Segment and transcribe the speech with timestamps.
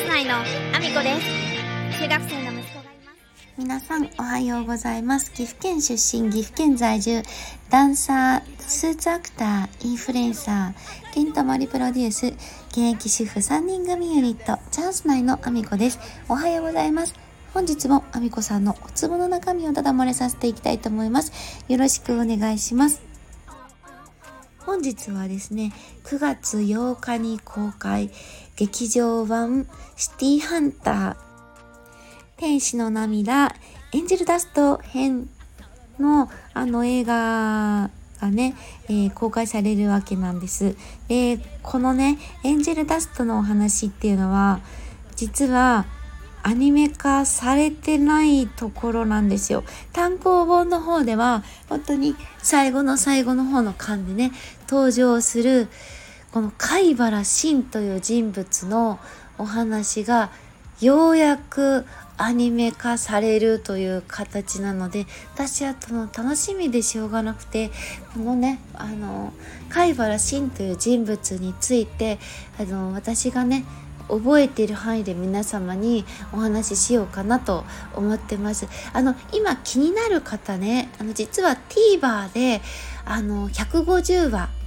[0.00, 7.22] ス内のアミコです中学生の息子がいます皆さんおはようございます岐阜県出身岐阜県在住
[7.68, 12.26] ダンサースーツアクターインフルエンサーケントマリプロデュース
[12.70, 15.98] 現役主婦3人組ユニットチャンス内のアミコです。
[16.28, 17.14] おはようございます。
[17.52, 21.32] 本日もアミコさんのお壺の中身をただ漏れさせていきたいと思います。
[21.68, 23.02] よろしくお願いします。
[24.70, 25.72] 本日はですね
[26.04, 28.10] 9月8日に公開
[28.60, 29.66] 劇場版
[29.96, 31.16] シティハンター
[32.36, 33.54] 天使の涙
[33.94, 35.30] エンジェルダスト編
[35.98, 37.90] のあの映画
[38.20, 38.54] がね、
[38.84, 40.76] えー、公開されるわけなんです。
[41.08, 44.60] で、このね、エンジェルダストのお話っていうのは、
[45.16, 45.86] 実は
[46.42, 49.64] アニメ化されてないところなんですよ。
[49.94, 54.32] 単行本の方では本当に最後の最後の方の巻でね
[54.68, 55.68] 登場する
[56.32, 59.00] この貝原慎という人物の
[59.38, 60.30] お話が
[60.80, 61.84] ようやく
[62.16, 67.70] アニメ化されるという形なので私はその楽しみでしょうがなくて
[68.12, 69.32] このねあの
[69.70, 72.18] 貝原慎という人物について
[72.58, 73.64] あの私がね
[74.08, 78.66] 覚えている範囲で皆様にお話ししようかなと思ってます。
[78.92, 82.60] あの今気になる方ねあの実は TVer で
[83.04, 84.59] あの150話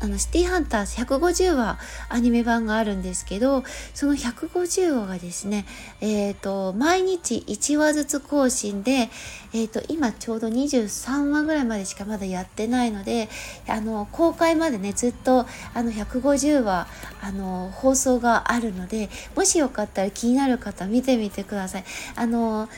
[0.00, 5.66] あのシティハンター150話アニメ版があるんですけどその150話がですね
[6.00, 9.10] えっ、ー、と毎日1話ずつ更新で
[9.52, 13.28] えっ、ー、と今ちょうど23話ぐらいまでしかまだやってないので
[13.66, 16.86] あの公開までねずっとあの150話
[17.20, 21.84] あの放送があるのでもしよかったら気になる方見てみてください。
[22.14, 22.68] あの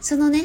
[0.00, 0.44] そのね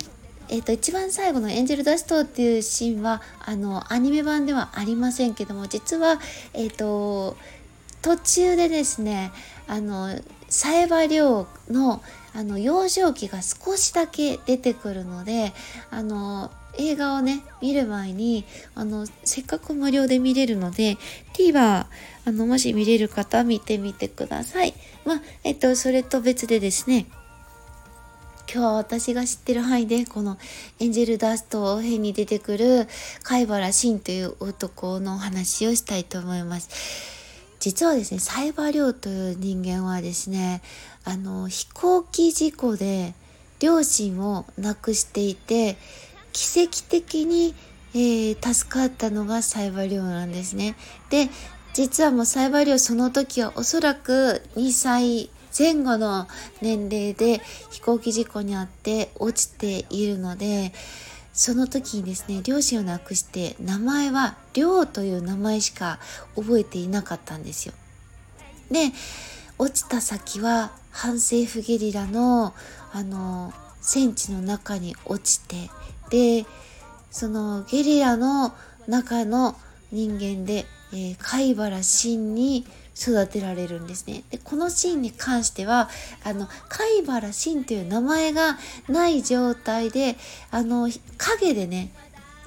[0.54, 6.20] えーと、一番最後の「エンジェル・ダスト」っていうシーンはあのアニメ版ではありませんけども実は、
[6.54, 7.36] えーと、
[8.04, 9.32] 途中でですね
[9.68, 10.16] あの
[10.50, 12.04] サエバ漁の
[12.36, 15.54] あの幼少期が少しだけ出てくるので
[15.90, 18.46] あの映画をね見る前に
[18.76, 20.98] あのせっかく無料で見れるので
[21.34, 21.86] TVer
[22.26, 24.74] あのもし見れる方見てみてください。
[25.06, 27.08] まあえっとそれと別でですね
[28.52, 30.38] 今日は私が知ってる範囲でこの
[30.80, 32.88] エンジェルダスト編に出てくる
[33.24, 36.70] 貝原慎という男の話をしたいと思います。
[37.60, 40.62] 実はですね、サイバー寮という人間はですね、
[41.06, 43.14] あの、飛行機事故で
[43.62, 45.78] 両親を亡くしていて、
[46.34, 47.56] 奇跡的に、
[47.94, 50.76] えー、助かったのがサイバー寮なんですね。
[51.10, 51.30] で、
[51.74, 56.28] 実はもうサイバー寮その時はおそらく2歳前後の
[56.62, 57.42] 年齢で
[57.72, 60.74] 飛行機事故に遭って落ちているので
[61.34, 66.00] その時にですね両親を亡くして名前は亮という名前しか
[66.36, 67.74] 覚えていなかったんですよ。
[68.72, 68.92] で
[69.58, 72.54] 落ちた先は反政府ゲリラの
[72.92, 75.70] あの戦地の中に落ちて
[76.10, 76.46] で
[77.12, 78.54] そのゲリラの
[78.88, 79.56] 中の
[79.92, 82.66] 人間で、えー、貝原真に
[82.96, 84.24] 育てられるんですね。
[84.30, 85.90] でこのシーンに関しては
[86.24, 90.16] あの貝原慎という名前がない状態で
[90.52, 91.92] あの影でね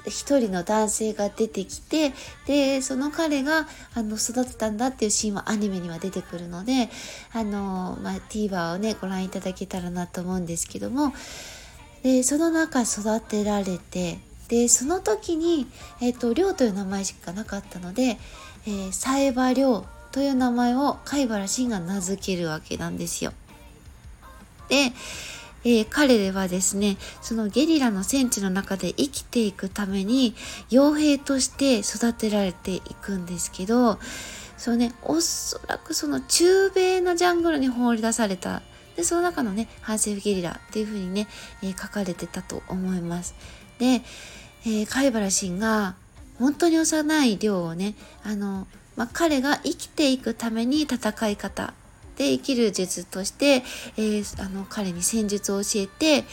[0.05, 2.13] 一人の男性が出てきて
[2.45, 6.89] でその彼があの育てたんだっていうシーンはアニメには出てくるので
[7.33, 11.13] あの、まあ、TVer をねご覧いただけたらなと思うんですけども
[12.03, 15.67] でその中育てられてでその時に、
[16.01, 18.17] えーと、亮という名前しかなかったので、
[18.65, 23.33] えー、サエバ亮という名前を貝原慎が名付けるわけなんですよ。
[24.69, 24.91] で、
[25.63, 30.33] えー、彼はですねそのゲリラの戦地の中で生きていくために
[30.69, 33.99] 傭兵として育てられていくんですけど
[34.57, 38.61] そうねおそらくその中米のジャングルに放り出された
[38.95, 41.27] でその中のね反政府ゲリラっていう風にね、
[41.61, 43.35] えー、書かれてたと思います。
[43.77, 44.01] で、
[44.65, 45.95] えー、貝原慎が
[46.39, 47.93] 本当に幼い量をね
[48.23, 51.73] あのまあ、彼が生きていくために戦い方
[52.17, 53.63] で生きる術として、
[53.95, 56.25] えー、あの彼に戦術を教えて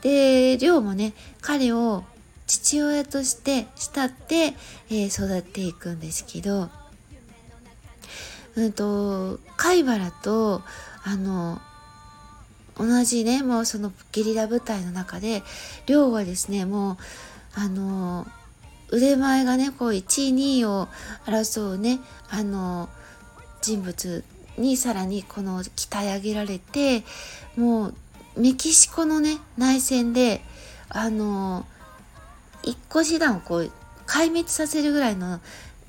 [0.00, 1.12] で亮もね
[1.42, 2.04] 彼を
[2.46, 4.54] 父親として慕って、
[4.88, 6.70] えー、育っていくんですけど、
[8.56, 10.62] うんと貝原と
[11.04, 11.60] あの
[12.78, 15.42] 同じねもうそのゲリラ部隊の中で
[15.86, 16.96] 亮はですねもう
[17.54, 18.26] あの
[18.90, 20.88] 腕前がねこう1位2位を
[21.26, 22.00] 争うね
[22.30, 22.88] あの
[23.60, 24.24] 人物
[24.58, 27.02] にさらにこの鍛え上げられて
[27.56, 27.94] もう
[28.36, 30.42] メキシコのね内戦で
[30.88, 31.66] あの
[32.62, 33.70] 一個師団をこう
[34.06, 35.40] 壊滅させるぐらいの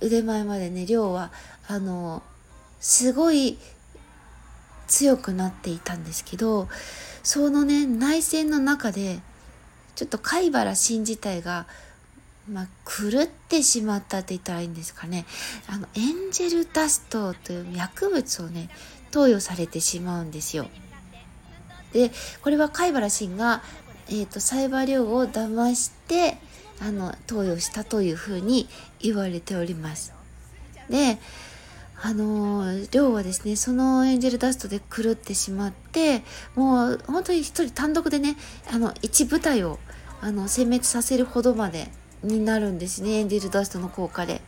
[0.02, 1.32] 腕前までね亮は
[1.68, 2.24] あの
[2.80, 3.58] すごい
[4.88, 6.68] 強くなっていたんですけど
[7.24, 9.20] そのね内戦の中で
[9.96, 11.68] ちょっと貝原新自体が
[12.50, 15.26] まあ、狂ってしまったって言ったらいいんですかね
[15.68, 18.70] あのエンジェルダストという薬物をね
[19.12, 20.68] 投与されてしまうんですよ。
[21.94, 22.12] で
[22.42, 23.62] これは貝原新が、
[24.10, 26.38] えーと、サイバー量を騙して
[26.82, 28.68] あの投与したというふうに
[29.00, 30.14] 言われております。
[30.90, 31.18] で
[32.00, 36.22] あの亮はですねそのエンジェルダストで狂ってしまって
[36.56, 38.38] もう本当に一人単独でね
[38.72, 39.80] あの一部隊を
[40.22, 41.90] あの殲滅させるほどまで
[42.24, 44.42] になるんですねエンジェルダストの効果で。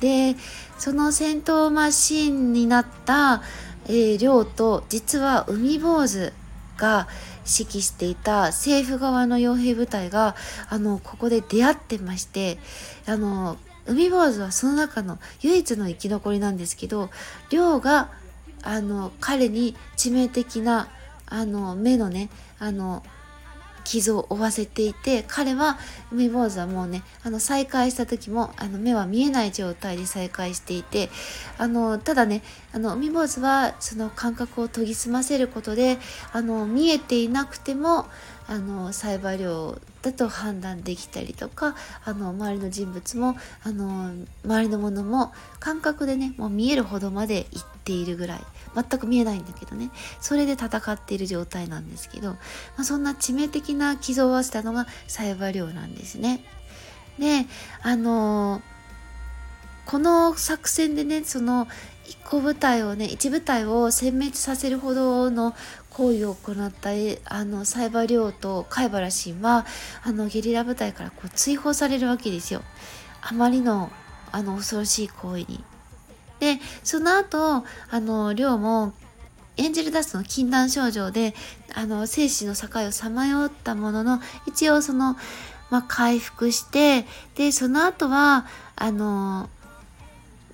[0.00, 0.36] で
[0.76, 3.42] その戦闘マシンになった、
[3.86, 6.32] えー、亮と実は海坊主
[6.76, 7.06] が
[7.46, 10.34] 指揮していた政府側の傭兵部隊が
[10.68, 12.58] あのここで出会ってまして
[13.06, 13.56] あの
[13.86, 17.10] 海坊主はその中の唯一の生き残りなんですけど
[17.50, 18.10] 亮が
[18.62, 20.88] あの彼に致命的な
[21.26, 23.02] あの目のねあの
[23.84, 25.78] 傷を負わせていて彼は
[26.10, 31.10] 海坊主はもうねあの再会した時もあの目は見えない状態で再会していて
[31.58, 32.42] あのただね
[32.72, 35.98] あの海坊主はその感覚を研ぎ澄ませることで
[36.32, 38.06] あの見えていなくても
[38.46, 44.12] あの栽培量だと判断できたりとかあの周りの人物もあの
[44.44, 47.46] 周りのものも感覚でねもう見えるほどまでいっ
[47.84, 48.40] ているぐらい。
[48.74, 49.90] 全く見えないんだけどね
[50.20, 52.38] それで戦っている状態なんですけど、ま
[52.78, 56.44] あ、そんな致命的な傷を負わせたのが栽培量なんですね。
[57.18, 57.46] で
[57.82, 58.60] あの
[59.86, 61.68] この作戦でねその
[62.06, 65.54] 一個部隊をね一部隊を殲滅させるほどの
[65.90, 66.90] 行為を行った
[67.24, 69.64] あのサイバー領と貝原神は
[70.02, 72.62] あのゲリラ部隊からこう追放されるわけですよ。
[73.22, 73.90] あまりの
[74.32, 75.64] あの恐ろしい行為に。
[76.44, 78.92] でその後あの亮も
[79.56, 81.34] エンジェルダストの禁断症状で
[81.74, 85.16] あの生死の境をさまよったものの一応その、
[85.70, 88.46] まあ、回復してでその後は
[88.76, 89.48] あの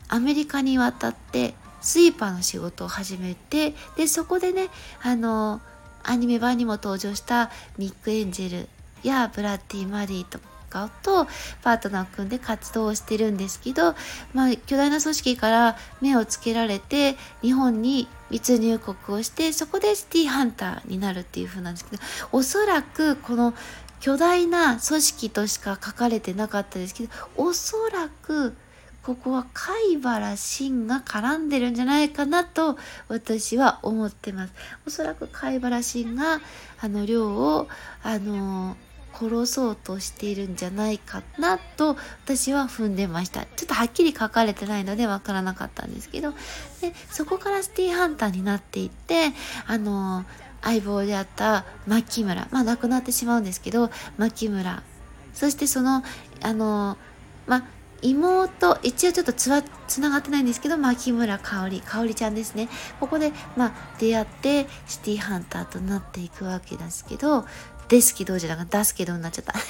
[0.08, 4.68] アメリカに渡ってスイーパーの仕事を始めてでそこでね
[5.02, 5.60] あの
[6.04, 8.68] アニメ版にも登場したミック・エンジェル
[9.02, 10.38] やブラッディ・マリーと
[10.70, 11.26] かと
[11.62, 13.94] パートナーを組んで活動をしてるんですけど、
[14.32, 22.02] まあ、巨大な組織から目をつけられて日本に密入国をしてそこでシティハンターになるっていう風なんですけど
[22.32, 23.52] おそらくこの
[23.98, 28.54] 巨大な組織としか書かれてなかったですけどおそらく
[29.02, 32.76] ここは貝原真が絡んでるんじゃないかなと
[33.08, 34.52] 私は思ってます。
[34.86, 36.40] おそらく貝原真が
[36.80, 37.68] あの量を
[38.02, 38.76] あの
[39.12, 43.44] 殺そうとしているんじゃないかなと私は踏んでました。
[43.44, 46.32] ちょっとはっきり書かれてないのでわからなかったんですけど、
[46.80, 49.32] でそこからシティハンターになっていって、
[49.66, 50.24] あの
[50.62, 54.82] 相棒であった牧村、まあ亡くなってしまうんですけど、牧村、
[55.32, 56.02] そしてその、
[56.42, 56.98] あの、
[57.46, 57.64] まあ
[58.02, 59.50] 妹一応ちょっとつ
[59.86, 62.68] つながってないんですけど牧村香織香織ちゃんですね。
[62.98, 67.44] ここで、まあ、出会ってシティハンターとなっていくわけですけど
[67.90, 69.52] ですけどじゃなくて出すけどになっちゃった？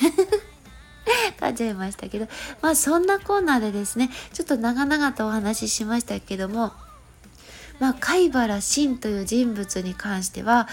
[1.44, 2.28] 噛んじゃいましたけど。
[2.62, 6.72] まあそんなコーナーでですねちょっと長々とお話ししましたけども
[7.81, 10.69] まあ、貝原真という人物に関しては、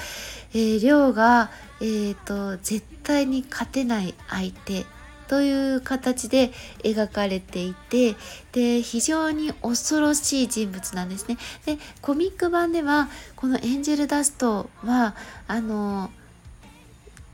[0.54, 1.50] えー、亮が、
[1.80, 4.86] えーと絶対に勝てない相手
[5.30, 6.52] という形で
[6.84, 8.16] 描かれていて
[8.52, 11.38] で非常に恐ろしい人物なんですね。
[11.66, 15.16] でコミック版ではこのエンジェルダストは
[15.48, 16.12] あの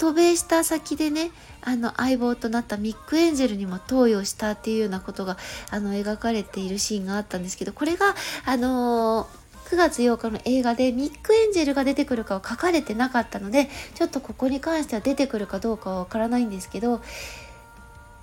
[0.04, 1.32] 渡米した先でね
[1.62, 5.38] あの相棒となったミック・エンジェルにも投与したっていうようなことが
[5.72, 8.14] あの描かれているシーンがあったんですけどこれが
[8.46, 9.30] あの
[9.70, 17.02] 9月8日の映画でミック・エンジェルが出てくるかは書かれてなかったのでちょっとここに関しては出てくるかどうかはわからないんですけど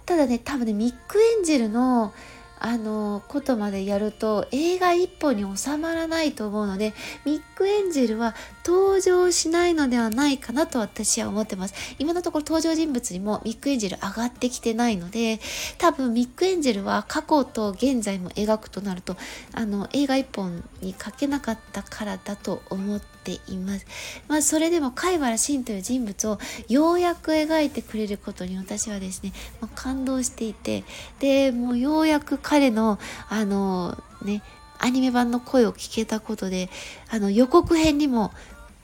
[0.05, 2.13] ただね多分ねミック・エンジェルの
[2.61, 6.93] あのことまでやると映画一本に収まらないと思うので
[7.25, 11.75] ミック・エンジェルは登場しないのではないかなと私は思ってます。
[11.99, 15.41] 今のところ登場人物にもミック・エンジェル上がってきてないので、
[15.79, 19.17] 多分ミック・エンジェルは過去と現在も描くとなると、
[19.55, 23.87] あの、映画一本に書けなかったからだと思っています。
[24.29, 26.39] まあ、それでも貝原慎という人物を
[26.69, 30.85] ようやく描いてくれることに私はですね、まあ、感動していて、
[31.19, 34.43] で、もうようやく彼の、あの、ね、
[34.81, 36.69] アニメ版の声を聞けたことで
[37.09, 38.33] あの予告編にも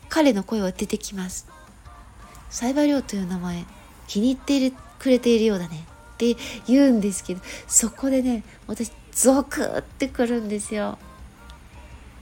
[0.08, 1.48] 彼の声は出てきます。
[2.48, 3.64] サイバリョウという名前
[4.06, 6.36] 気に入っているくれているようだねって
[6.68, 10.96] 言うんですけどそこでね私ゾクってくるんですよ。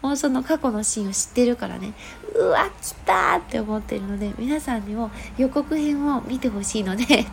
[0.00, 1.92] 放送の過去のシーンを知ってるからね
[2.34, 7.26] うわ来たって思ってるので皆さんにも予告編を見てほしいので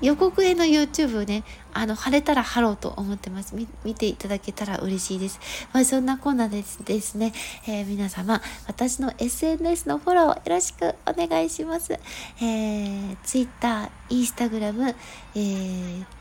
[0.00, 3.54] 予告編の YouTube をね、あの、晴れたら貼ろうと思ってます。
[3.84, 5.40] 見ていただけたら嬉しいです。
[5.72, 7.32] まあ、そんなこんなですですね、
[7.66, 11.92] えー、皆様、私の SNS のフォローよろしくお願いします。
[11.92, 14.94] えー、Twitter、Instagram、
[15.34, 16.18] えー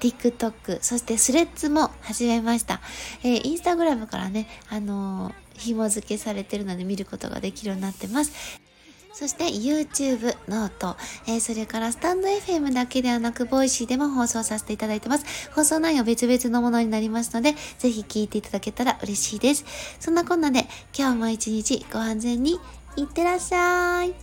[0.00, 2.80] TikTok、そして Threads も始めました。
[3.22, 8.59] えー、 Instagram からね、あのー、紐付けされてるので見ることができるようになってます。
[9.12, 15.50] そして YouTube、 note、えー、それからスタンド FM だけではなく、 Voicy でも放送させていただいてます。
[15.52, 19.64] 放送内容別々のものになりますので、ぜひ聞いていただけたら嬉しいです。
[19.98, 22.58] そんなこんなで、今日も一日ご安全に
[22.96, 24.14] いってらっしゃい。